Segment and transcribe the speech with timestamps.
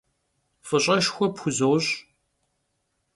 [0.67, 1.89] F'ış'eşşxue pxuzoş'.